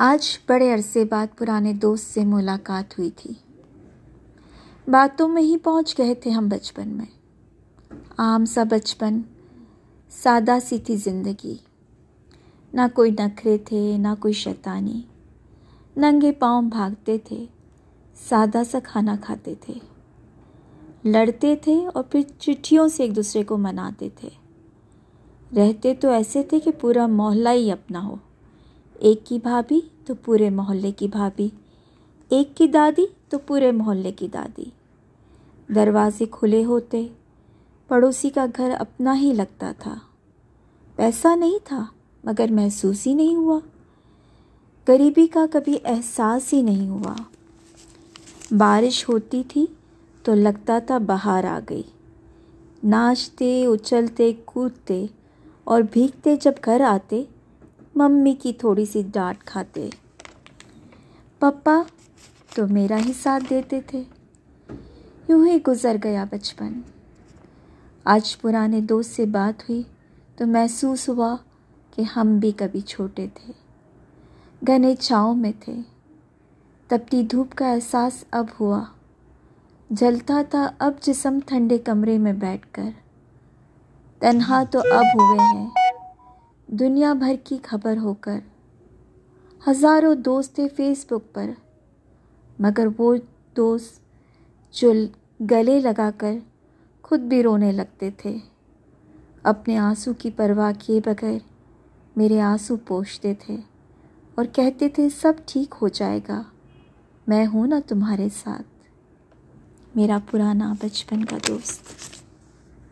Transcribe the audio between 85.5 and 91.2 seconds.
ہیں۔ دنیا بھر کی خبر ہو کر۔ ہزاروں دوست تھے فیس